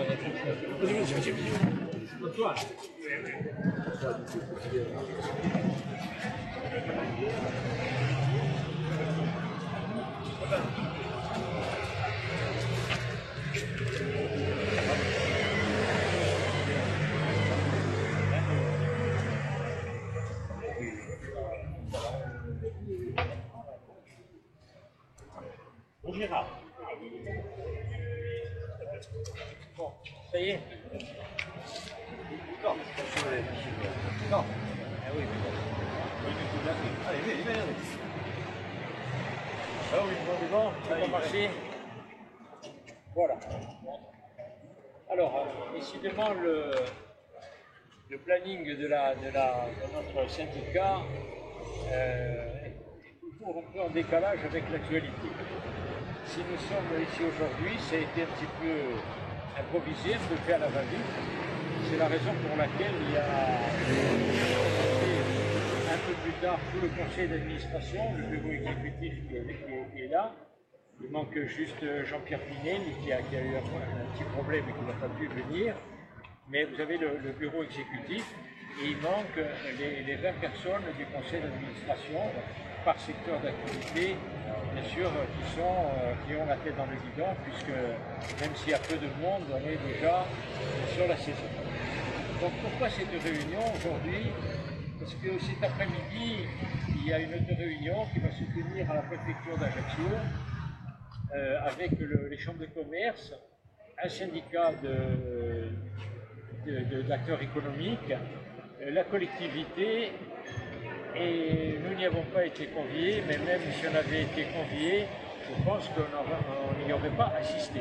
il 10.82 10.95
ça 30.36 30.42
y 30.42 30.50
est. 30.50 30.60
Non, 32.62 32.74
non. 34.30 34.44
Ah 34.44 35.10
oui, 35.16 35.22
mais. 35.24 37.08
Allez, 37.08 37.18
viens, 37.24 37.34
viens, 37.36 37.52
viens. 37.54 37.62
Ah 39.94 39.98
oui, 40.04 40.14
bon, 40.26 40.58
bon, 40.58 40.72
ça 40.86 40.94
va 40.94 41.06
marcher. 41.06 41.50
Voilà. 43.14 43.36
Alors, 45.10 45.36
euh, 45.38 45.78
décidément, 45.78 46.34
le, 46.34 46.70
le 48.10 48.18
planning 48.18 48.76
de, 48.76 48.86
la, 48.88 49.14
de, 49.14 49.30
la, 49.32 49.68
de 49.70 49.92
notre 49.94 50.30
syndicat 50.30 50.98
euh, 51.92 52.66
est 52.66 53.20
toujours 53.20 53.56
un 53.56 53.72
peu 53.72 53.80
en 53.80 53.88
décalage 53.88 54.40
avec 54.44 54.64
l'actualité. 54.70 55.28
Si 56.26 56.40
nous 56.40 56.58
sommes 56.58 57.02
ici 57.02 57.22
aujourd'hui, 57.22 57.78
ça 57.78 57.96
a 57.96 58.00
été 58.00 58.22
un 58.22 58.26
petit 58.34 58.50
peu 58.60 58.76
improvisé, 59.58 60.14
un 60.14 60.28
peu 60.28 60.36
fait 60.46 60.54
à 60.54 60.58
la 60.58 60.68
va-vite. 60.68 61.00
C'est 61.88 61.98
la 61.98 62.08
raison 62.08 62.32
pour 62.46 62.56
laquelle 62.56 62.94
il 63.08 63.14
y 63.14 63.16
a 63.16 63.24
un 65.94 65.98
peu 66.06 66.14
plus 66.22 66.32
tard 66.42 66.58
tout 66.72 66.80
le 66.82 66.88
conseil 66.88 67.28
d'administration, 67.28 68.02
le 68.16 68.36
bureau 68.36 68.50
exécutif 68.52 69.14
qui 69.28 70.02
est, 70.02 70.08
là. 70.08 70.34
Il 71.02 71.10
manque 71.10 71.38
juste 71.46 71.84
Jean-Pierre 72.04 72.40
Pinel 72.40 72.80
qui 73.02 73.12
a, 73.12 73.20
eu 73.20 73.56
un, 73.56 73.62
petit 74.12 74.24
problème 74.34 74.64
et 74.68 74.72
qui 74.72 74.84
n'a 74.84 74.94
pas 74.94 75.08
pu 75.14 75.26
venir. 75.26 75.74
Mais 76.48 76.64
vous 76.64 76.80
avez 76.80 76.96
le, 76.96 77.32
bureau 77.38 77.62
exécutif 77.62 78.24
il 78.82 78.96
manque 78.98 79.36
les, 79.78 80.02
les 80.02 80.16
20 80.16 80.32
personnes 80.40 80.82
du 80.98 81.06
conseil 81.06 81.40
d'administration 81.40 82.20
par 82.84 82.98
secteur 83.00 83.40
d'activité, 83.40 84.16
bien 84.74 84.84
sûr, 84.84 85.10
qui, 85.10 85.54
sont, 85.54 85.62
euh, 85.96 86.12
qui 86.26 86.34
ont 86.36 86.46
la 86.46 86.56
tête 86.56 86.76
dans 86.76 86.86
le 86.86 86.96
guidon, 86.96 87.30
puisque 87.44 87.74
même 88.40 88.54
s'il 88.54 88.70
y 88.70 88.74
a 88.74 88.78
peu 88.78 88.96
de 88.96 89.08
monde, 89.20 89.42
on 89.50 89.58
est 89.66 89.78
déjà 89.92 90.24
sur 90.94 91.08
la 91.08 91.16
saison. 91.16 91.48
Donc 92.40 92.52
pourquoi 92.62 92.88
cette 92.90 93.10
réunion 93.22 93.60
aujourd'hui? 93.76 94.30
Parce 95.00 95.14
que 95.14 95.38
cet 95.40 95.62
après-midi, 95.64 96.44
il 96.96 97.06
y 97.08 97.12
a 97.12 97.18
une 97.18 97.34
autre 97.34 97.54
réunion 97.56 98.06
qui 98.12 98.18
va 98.20 98.30
se 98.30 98.44
tenir 98.44 98.90
à 98.90 98.94
la 98.94 99.02
préfecture 99.02 99.56
d'Ajaccio 99.58 100.08
euh, 101.34 101.58
avec 101.64 101.98
le- 101.98 102.28
les 102.28 102.38
chambres 102.38 102.60
de 102.60 102.66
commerce, 102.66 103.32
un 104.02 104.08
syndicat 104.08 104.72
de- 104.82 105.68
de- 106.66 107.02
d'acteurs 107.02 107.40
économiques, 107.42 108.10
euh, 108.10 108.16
la 108.80 109.04
collectivité, 109.04 110.12
et 111.14 111.78
nous 111.82 111.96
n'y 111.96 112.04
avons 112.04 112.24
pas 112.34 112.44
été 112.44 112.66
conviés, 112.66 113.22
mais 113.26 113.38
même 113.38 113.60
si 113.72 113.86
on 113.86 113.94
avait 113.94 114.22
été 114.22 114.46
conviés, 114.52 115.06
je 115.48 115.64
pense 115.64 115.88
qu'on 115.88 116.84
n'y 116.84 116.92
aurait 116.92 117.16
pas 117.16 117.32
assisté. 117.38 117.80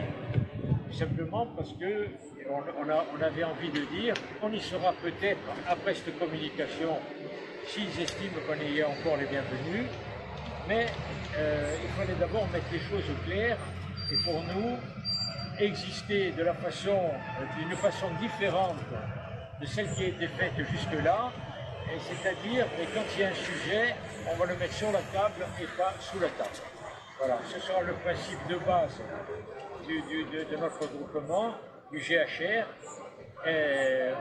Simplement 0.92 1.48
parce 1.58 1.74
que 1.74 2.08
on, 2.50 3.22
avait 3.22 3.44
envie 3.44 3.70
de 3.70 3.82
dire, 4.00 4.14
on 4.42 4.52
y 4.54 4.62
sera 4.62 4.94
peut-être 4.94 5.42
après 5.68 5.94
cette 5.94 6.18
communication, 6.18 6.98
s'ils 7.66 8.02
estiment 8.02 8.40
qu'on 8.48 8.64
y 8.64 8.80
est 8.80 8.84
encore 8.84 9.18
les 9.18 9.26
bienvenus, 9.26 9.88
mais 10.70 10.86
euh, 11.38 11.76
il 11.84 11.90
fallait 11.90 12.18
d'abord 12.20 12.48
mettre 12.54 12.72
les 12.72 12.80
choses 12.80 13.04
au 13.10 13.28
clair 13.28 13.58
et 14.12 14.16
pour 14.24 14.42
nous 14.44 14.78
exister 15.60 16.32
de 16.32 16.44
la 16.44 16.54
façon, 16.54 16.92
euh, 16.92 17.60
d'une 17.60 17.76
façon 17.76 18.08
différente 18.22 18.78
de 19.62 19.66
celle 19.66 19.90
qui 19.94 20.04
a 20.04 20.08
été 20.08 20.28
faite 20.28 20.54
jusque-là, 20.72 21.32
et 21.94 22.00
c'est-à-dire 22.00 22.66
et 22.82 22.86
quand 22.94 23.04
il 23.16 23.22
y 23.22 23.24
a 23.24 23.30
un 23.30 23.34
sujet, 23.34 23.96
on 24.32 24.36
va 24.38 24.46
le 24.46 24.56
mettre 24.58 24.74
sur 24.74 24.92
la 24.92 25.02
table 25.14 25.46
et 25.62 25.66
pas 25.78 25.94
sous 26.00 26.20
la 26.20 26.28
table. 26.30 26.50
Voilà, 27.20 27.38
ce 27.48 27.60
sera 27.60 27.82
le 27.82 27.94
principe 27.94 28.40
de 28.50 28.56
base 28.58 29.00
du- 29.88 30.02
de, 30.02 30.56
notre 30.58 30.80
groupement, 30.92 31.54
du 31.92 32.00
GHR. 32.00 32.66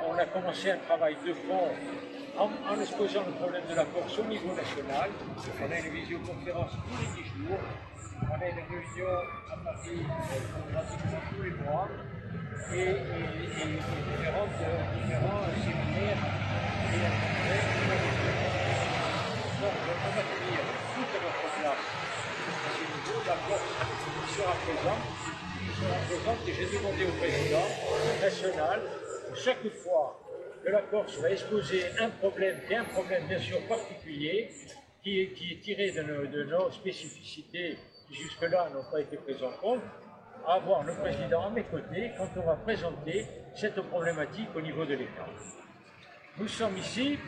On 0.09 0.19
a 0.19 0.26
commencé 0.26 0.71
un 0.71 0.76
travail 0.79 1.17
de 1.26 1.33
fond 1.33 1.69
en, 2.38 2.45
en 2.73 2.81
exposant 2.81 3.23
le 3.26 3.33
problème 3.33 3.62
de 3.69 3.75
la 3.75 3.85
Corse 3.87 4.19
au 4.19 4.25
niveau 4.25 4.55
national. 4.55 5.11
On 5.61 5.73
a 5.73 5.79
une 5.79 5.93
visioconférence 5.95 6.73
tous 6.73 7.00
les 7.00 7.23
10 7.23 7.29
jours. 7.49 7.59
On 8.31 8.35
a 8.41 8.47
une 8.49 8.55
réunion 8.55 9.09
à 9.50 9.57
Paris 9.64 10.07
euh, 10.07 10.73
pratiquement 10.73 11.21
tous 11.35 11.43
les 11.43 11.50
mois. 11.50 11.88
Et, 12.73 12.78
et- 12.78 12.82
et- 12.82 12.94
et 13.64 13.78
différents 14.26 14.49
séminaires 15.64 16.23
et 16.94 17.00
donc, 19.61 19.73
on 19.84 20.11
va 20.14 20.23
tenir 20.23 20.61
toute 20.94 21.12
notre 21.14 21.46
place 21.61 21.82
à 22.64 22.70
ce 22.70 22.80
niveau. 22.80 23.18
La 23.26 23.37
Corse 23.49 23.73
sera 24.37 24.52
présente. 24.64 25.04
Sera 25.80 25.99
présente 26.08 26.40
et 26.49 26.52
j'ai 26.52 26.68
demandé 26.78 27.02
au 27.04 27.12
président 27.18 27.66
national, 28.20 28.80
chaque 29.34 29.68
fois 29.82 30.20
que 30.64 30.70
la 30.70 30.82
Corse 30.82 31.16
va 31.18 31.30
exposer 31.30 31.82
un 32.00 32.11
problème, 32.11 32.56
est 32.70 32.76
un 32.76 32.84
problème 32.84 33.26
bien 33.26 33.38
sûr 33.40 33.61
particulier, 33.66 34.50
qui 35.02 35.20
est, 35.20 35.26
qui 35.34 35.52
est 35.52 35.61
tiré 35.61 35.90
de 35.90 36.02
nos, 36.02 36.26
de 36.26 36.44
nos 36.44 36.70
spécificités 36.70 37.76
qui 38.08 38.14
jusque-là 38.14 38.70
n'ont 38.75 38.84
pas 38.90 39.00
été 39.00 39.16
prises 39.16 39.42
en 39.42 39.50
compte, 39.61 39.82
avoir 40.47 40.83
le 40.85 40.95
président 40.95 41.47
à 41.47 41.51
mes 41.51 41.65
côtés 41.65 42.13
quand 42.17 42.29
on 42.37 42.47
va 42.47 42.57
présenter 42.57 43.27
cette 43.55 43.81
problématique 43.83 44.49
au 44.55 44.61
niveau 44.61 44.85
de 44.85 44.95
l'État. 44.95 45.27
Nous 46.39 46.49
sommes 46.49 46.77
ici 46.79 47.19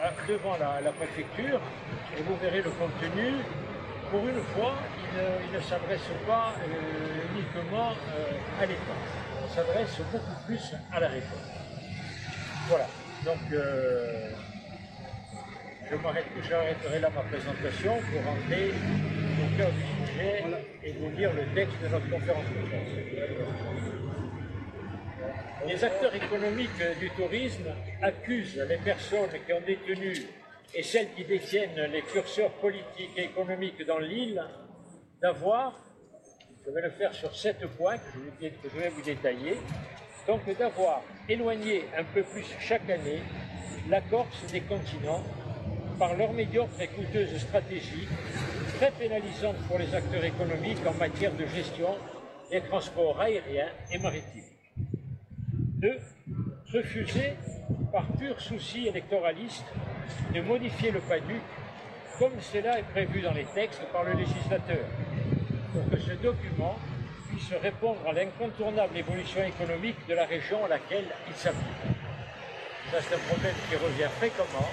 euh, 0.00 0.08
devant 0.28 0.56
la, 0.56 0.92
préfecture 0.92 1.60
et 2.16 2.22
vous 2.22 2.36
verrez 2.36 2.62
le 2.62 2.70
contenu. 2.70 3.34
Pour 4.10 4.28
une 4.28 4.42
fois, 4.54 4.74
il 5.14 5.56
ne, 5.56 5.60
s'adresse 5.60 6.00
pas 6.26 6.54
euh, 6.58 7.34
uniquement 7.34 7.90
euh, 7.90 8.62
à 8.62 8.66
l'État, 8.66 8.98
il 9.42 9.50
s'adresse 9.50 10.00
beaucoup 10.12 10.44
plus 10.46 10.74
à 10.92 11.00
la 11.00 11.08
réforme. 11.08 11.40
Voilà, 12.68 12.86
donc 13.24 13.38
euh, 13.52 14.30
je 15.90 15.96
m'arrête- 15.96 16.26
j'arrêterai 16.48 17.00
là 17.00 17.10
ma 17.10 17.22
présentation 17.22 17.94
pour 17.94 18.24
rentrer 18.24 18.70
au 19.42 19.56
cœur 19.56 19.70
du 19.70 19.91
et 20.84 20.92
vous 20.92 21.10
lire 21.16 21.32
le 21.32 21.54
texte 21.54 21.80
de 21.82 21.88
notre 21.88 22.08
conférence 22.10 22.44
de 22.44 22.68
presse. 22.68 22.92
Les 25.66 25.84
acteurs 25.84 26.14
économiques 26.14 26.82
du 26.98 27.10
tourisme 27.10 27.68
accusent 28.02 28.64
les 28.68 28.78
personnes 28.78 29.30
qui 29.46 29.52
ont 29.52 29.60
détenu 29.60 30.14
et 30.74 30.82
celles 30.82 31.12
qui 31.14 31.24
détiennent 31.24 31.90
les 31.92 32.02
curseurs 32.02 32.50
politiques 32.52 33.10
et 33.16 33.24
économiques 33.24 33.86
dans 33.86 33.98
l'île 33.98 34.42
d'avoir, 35.20 35.78
je 36.66 36.70
vais 36.72 36.82
le 36.82 36.90
faire 36.90 37.12
sur 37.14 37.34
sept 37.34 37.64
points 37.76 37.98
que 37.98 38.46
je 38.64 38.78
vais 38.80 38.88
vous 38.88 39.02
détailler, 39.02 39.56
donc 40.26 40.40
d'avoir 40.58 41.02
éloigné 41.28 41.84
un 41.96 42.04
peu 42.04 42.22
plus 42.22 42.46
chaque 42.58 42.88
année 42.90 43.20
la 43.88 44.00
Corse 44.00 44.46
des 44.50 44.60
continents 44.60 45.22
par 45.98 46.16
leur 46.16 46.32
médiocre 46.32 46.80
et 46.80 46.88
coûteuse 46.88 47.36
stratégie, 47.38 48.08
très 48.78 48.90
pénalisante 48.92 49.56
pour 49.68 49.78
les 49.78 49.94
acteurs 49.94 50.24
économiques 50.24 50.84
en 50.86 50.94
matière 50.94 51.32
de 51.34 51.46
gestion 51.46 51.96
des 52.50 52.60
transports 52.60 53.20
aériens 53.20 53.68
et 53.90 53.98
maritimes. 53.98 54.42
2. 55.78 55.98
Refuser, 56.72 57.34
par 57.92 58.06
pur 58.18 58.40
souci 58.40 58.88
électoraliste, 58.88 59.64
de 60.34 60.40
modifier 60.40 60.90
le 60.90 61.00
PADUC 61.00 61.42
comme 62.18 62.40
cela 62.40 62.78
est 62.78 62.84
prévu 62.84 63.20
dans 63.20 63.32
les 63.32 63.44
textes 63.44 63.82
par 63.92 64.04
le 64.04 64.12
législateur, 64.12 64.84
pour 65.72 65.88
que 65.90 65.98
ce 65.98 66.12
document 66.12 66.76
puisse 67.28 67.52
répondre 67.60 67.98
à 68.06 68.12
l'incontournable 68.12 68.96
évolution 68.96 69.42
économique 69.44 69.96
de 70.08 70.14
la 70.14 70.26
région 70.26 70.64
à 70.64 70.68
laquelle 70.68 71.06
il 71.26 71.34
s'applique. 71.34 71.66
Ça, 72.90 72.98
c'est 73.00 73.14
un 73.14 73.18
problème 73.18 73.54
qui 73.68 73.76
revient 73.76 74.10
fréquemment. 74.18 74.68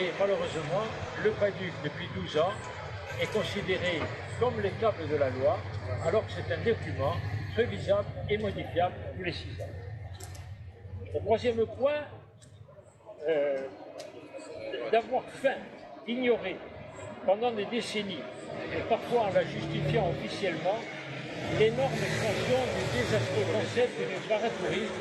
Et 0.00 0.10
malheureusement, 0.18 0.86
le 1.24 1.30
PADUC, 1.32 1.72
depuis 1.82 2.08
12 2.14 2.38
ans, 2.38 2.52
est 3.20 3.32
considéré 3.32 4.00
comme 4.38 4.60
les 4.60 4.70
de 4.70 5.16
la 5.16 5.30
loi, 5.30 5.58
alors 6.04 6.26
que 6.26 6.32
c'est 6.32 6.52
un 6.52 6.58
document 6.58 7.14
révisable 7.56 8.06
et 8.28 8.38
modifiable 8.38 8.94
tous 9.16 9.24
les 9.24 9.32
six 9.32 9.60
ans. 9.60 9.72
Le 11.14 11.20
troisième 11.20 11.66
point, 11.66 12.04
euh, 13.28 13.66
d'avoir 14.92 15.24
faim, 15.24 15.56
ignoré 16.06 16.56
pendant 17.24 17.52
des 17.52 17.64
décennies, 17.66 18.22
et 18.72 18.80
parfois 18.88 19.22
en 19.22 19.32
la 19.32 19.42
justifiant 19.42 20.10
officiellement, 20.10 20.78
l'énorme 21.58 21.92
expansion 21.92 22.58
du 22.76 22.98
désastreux 22.98 23.52
concept 23.52 23.98
du 23.98 24.28
paratourisme 24.28 24.94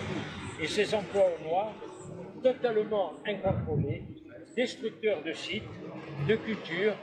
et 0.61 0.67
ses 0.67 0.95
emplois 0.95 1.27
au 1.39 1.47
noir, 1.47 1.73
totalement 2.41 3.13
incontrôlés, 3.25 4.03
destructeurs 4.55 5.21
de 5.23 5.33
sites, 5.33 5.63
de 6.27 6.35
culture 6.35 6.93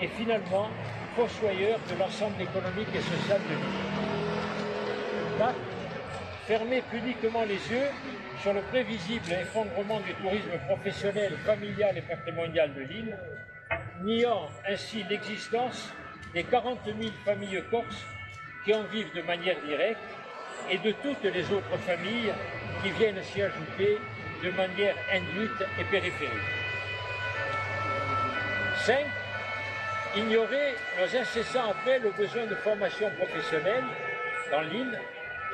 et 0.00 0.08
finalement 0.08 0.68
fossoyeurs 1.16 1.80
de 1.88 1.94
l'ensemble 1.98 2.40
économique 2.40 2.88
et 2.94 3.00
social 3.00 3.40
de 3.48 3.54
l'île. 3.54 3.88
fermer 6.46 6.82
pudiquement 6.82 7.44
les 7.44 7.70
yeux 7.70 7.88
sur 8.42 8.52
le 8.52 8.60
prévisible 8.62 9.32
effondrement 9.32 10.00
du 10.00 10.14
tourisme 10.14 10.58
professionnel, 10.66 11.36
familial 11.44 11.96
et 11.96 12.02
patrimonial 12.02 12.74
de 12.74 12.80
l'île, 12.80 13.16
niant 14.02 14.48
ainsi 14.66 15.04
l'existence 15.04 15.92
des 16.34 16.42
40 16.44 16.80
000 16.86 16.98
familles 17.24 17.62
corses 17.70 18.04
qui 18.64 18.74
en 18.74 18.82
vivent 18.84 19.12
de 19.14 19.22
manière 19.22 19.60
directe 19.60 20.00
et 20.70 20.78
de 20.78 20.92
toutes 20.92 21.24
les 21.24 21.52
autres 21.52 21.76
familles 21.78 22.32
qui 22.82 22.90
viennent 22.90 23.22
s'y 23.22 23.42
ajouter 23.42 23.98
de 24.42 24.50
manière 24.50 24.96
induite 25.12 25.64
et 25.78 25.84
périphérique. 25.84 26.30
5. 28.76 29.19
Ignorer 30.16 30.74
nos 30.98 31.16
incessants 31.16 31.70
appels 31.70 32.04
aux 32.04 32.12
besoins 32.12 32.46
de 32.46 32.56
formation 32.56 33.08
professionnelle 33.16 33.84
dans 34.50 34.62
l'île 34.62 34.98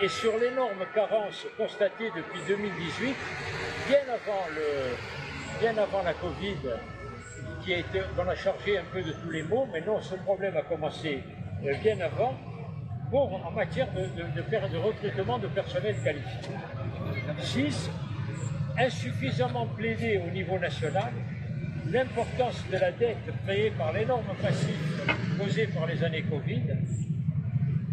et 0.00 0.08
sur 0.08 0.38
l'énorme 0.38 0.86
carence 0.94 1.46
constatée 1.58 2.10
depuis 2.16 2.40
2018, 2.48 3.14
bien 3.86 3.98
avant, 4.08 4.46
le, 4.54 5.60
bien 5.60 5.76
avant 5.76 6.02
la 6.02 6.14
Covid, 6.14 6.56
qui 7.62 7.74
a 7.74 7.78
été, 7.78 8.00
qu'on 8.16 8.26
a 8.28 8.34
chargé 8.34 8.78
un 8.78 8.84
peu 8.90 9.02
de 9.02 9.12
tous 9.12 9.30
les 9.30 9.42
maux, 9.42 9.68
mais 9.72 9.82
non, 9.82 10.00
ce 10.00 10.14
problème 10.14 10.56
a 10.56 10.62
commencé 10.62 11.22
euh, 11.64 11.74
bien 11.82 12.00
avant, 12.00 12.34
pour, 13.10 13.34
en 13.46 13.50
matière 13.50 13.88
de, 13.92 14.00
de, 14.40 14.72
de 14.72 14.78
recrutement 14.78 15.38
de 15.38 15.48
personnel 15.48 15.96
qualifié. 16.02 16.54
6. 17.38 17.90
Insuffisamment 18.78 19.66
plaidé 19.66 20.18
au 20.26 20.30
niveau 20.30 20.58
national 20.58 21.12
l'importance 21.90 22.64
de 22.70 22.78
la 22.78 22.90
dette 22.92 23.16
créée 23.44 23.70
par 23.70 23.92
l'énorme 23.92 24.34
passif 24.40 24.76
causé 25.38 25.66
par 25.68 25.86
les 25.86 26.02
années 26.02 26.22
Covid, 26.22 26.62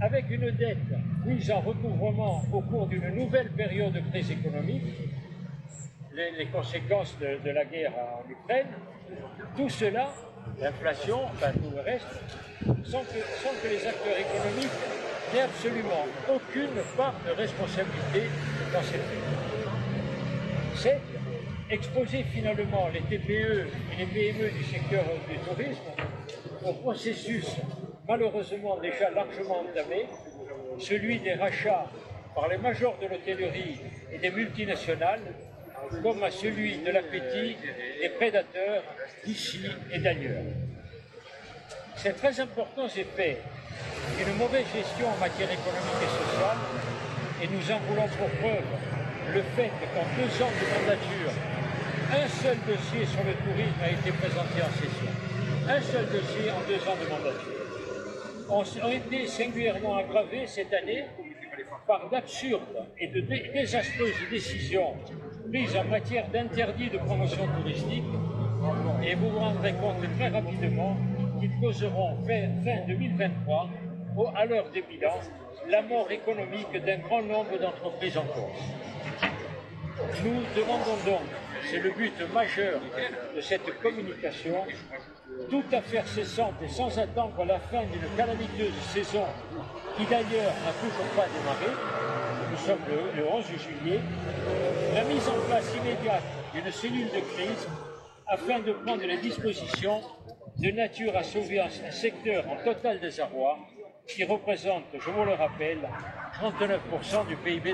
avec 0.02 0.30
une 0.30 0.52
dette 0.52 0.78
mise 1.26 1.52
en 1.52 1.62
recouvrement 1.62 2.44
au 2.52 2.62
cours 2.62 2.88
d'une 2.88 3.10
nouvelle 3.10 3.50
période 3.52 3.94
de 3.94 4.00
crise 4.00 4.32
économique, 4.32 4.84
les, 6.14 6.46
conséquences 6.48 7.18
de, 7.20 7.50
la 7.50 7.66
guerre 7.66 7.94
en 7.98 8.30
Ukraine, 8.30 8.68
tout 9.56 9.70
cela, 9.70 10.10
l'inflation, 10.62 11.22
tout 11.40 11.72
le 11.76 11.82
reste, 11.82 12.08
sans 12.84 13.02
que, 13.02 13.20
sans 13.42 13.54
que 13.62 13.68
les 13.68 13.88
acteurs 13.88 14.18
économiques 14.18 14.78
n'aient 15.34 15.42
absolument 15.42 16.06
aucune 16.30 16.82
part 16.96 17.16
de 17.26 17.32
responsabilité 17.32 18.30
dans 18.72 18.82
cette 18.82 19.02
crise. 19.02 19.34
C'est 20.76 21.13
exposer 21.74 22.24
finalement 22.24 22.88
les 22.94 23.02
TPE 23.02 23.68
et 23.92 23.96
les 23.98 24.06
PME 24.06 24.50
du 24.52 24.64
secteur 24.64 25.04
du 25.28 25.38
tourisme 25.40 25.82
au 26.66 26.74
processus 26.74 27.46
malheureusement 28.08 28.78
déjà 28.78 29.10
largement 29.10 29.62
entamé, 29.62 30.06
celui 30.80 31.20
des 31.20 31.34
rachats 31.34 31.86
par 32.36 32.48
les 32.48 32.58
majors 32.58 32.98
de 33.02 33.08
l'hôtellerie 33.08 33.80
et 34.12 34.18
des 34.18 34.30
multinationales, 34.30 35.22
comme 36.02 36.24
à 36.24 36.32
celui 36.32 36.78
de 36.78 36.92
l'appétit 36.92 37.56
des 38.02 38.10
prédateurs 38.10 38.84
d'ici 39.26 39.62
et 39.92 40.00
d'ailleurs. 40.00 40.44
C'est 41.96 42.14
très 42.14 42.40
important 42.40 42.88
ces 42.90 43.04
faits 43.04 43.42
une 44.20 44.38
mauvaise 44.38 44.66
gestion 44.74 45.08
en 45.08 45.18
matière 45.18 45.50
économique 45.50 46.02
et 46.02 46.24
sociale, 46.24 46.58
et 47.42 47.48
nous 47.48 47.72
en 47.72 47.80
voulons 47.88 48.08
pour 48.18 48.30
preuve 48.42 48.64
le 49.34 49.42
fait 49.56 49.72
qu'en 49.94 50.06
deux 50.18 50.44
ans 50.44 50.52
de 50.52 50.82
mandature, 50.82 51.32
un 52.14 52.28
seul 52.28 52.58
dossier 52.68 53.06
sur 53.06 53.24
le 53.24 53.34
tourisme 53.34 53.82
a 53.82 53.90
été 53.90 54.12
présenté 54.12 54.62
en 54.62 54.72
session. 54.78 55.12
Un 55.68 55.82
seul 55.82 56.06
dossier 56.06 56.52
en 56.52 56.62
deux 56.68 56.82
ans 56.88 56.98
de 57.02 57.10
mandature 57.10 57.64
ont, 58.50 58.90
été 58.92 59.26
singulièrement 59.28 59.98
aggravés 59.98 60.46
cette 60.46 60.72
année 60.74 61.06
par 61.88 62.10
d'absurdes 62.10 62.88
et 63.00 63.08
de 63.08 63.22
désastreuses 63.22 64.30
décisions 64.30 64.94
prises 65.50 65.76
en 65.76 65.86
matière 65.86 66.28
d'interdit 66.30 66.90
de 66.90 66.98
promotion 66.98 67.48
touristique 67.60 68.04
et 69.04 69.16
vous 69.16 69.30
vous 69.30 69.40
rendrez 69.40 69.74
compte 69.74 70.04
très 70.18 70.30
rapidement 70.30 70.96
qu'ils 71.40 71.60
causeront 71.60 72.16
fin, 72.26 72.88
2023, 72.88 73.70
à 74.36 74.46
l'heure 74.46 74.70
des 74.72 74.84
bilans, 74.84 75.20
la 75.68 75.82
mort 75.82 76.12
économique 76.12 76.72
d'un 76.86 77.00
grand 77.00 77.24
nombre 77.24 77.58
d'entreprises 77.60 78.18
en 78.18 78.26
Corse. 78.26 78.62
Nous 80.24 80.42
demandons 80.56 80.98
donc, 81.06 81.28
c'est 81.70 81.80
le 81.80 81.92
but 81.92 82.14
majeur 82.34 82.80
de 83.36 83.42
cette 83.42 83.80
communication, 83.82 84.66
tout 85.50 85.64
à 85.72 85.82
faire 85.82 86.08
cessante 86.08 86.56
et 86.64 86.68
sans 86.68 86.98
attendre 87.00 87.46
la 87.46 87.60
fin 87.60 87.84
d'une 87.84 88.08
calamiteuse 88.18 88.74
saison 88.94 89.26
qui 89.98 90.06
d'ailleurs 90.06 90.54
n'a 90.66 90.74
toujours 90.82 91.10
pas 91.16 91.28
démarré, 91.28 91.72
nous 92.52 92.58
sommes 92.58 92.80
le, 93.16 93.28
11 93.28 93.46
juillet, 93.46 94.00
la 94.94 95.04
mise 95.04 95.28
en 95.28 95.40
place 95.48 95.74
immédiate 95.76 96.24
d'une 96.54 96.72
cellule 96.72 97.08
de 97.08 97.20
crise 97.34 97.68
afin 98.28 98.60
de 98.60 98.74
prendre 98.74 99.04
les 99.04 99.18
dispositions 99.18 100.02
de 100.58 100.72
nature 100.72 101.16
à 101.18 101.24
sauver 101.24 101.60
un 101.60 101.70
secteur 101.92 102.46
en 102.50 102.64
total 102.64 103.00
désarroi 103.00 103.58
qui 104.08 104.24
représente, 104.24 104.84
je 104.94 105.10
vous 105.10 105.24
le 105.24 105.34
rappelle, 105.34 105.80
39% 106.42 107.28
du 107.28 107.36
PIB 107.38 107.72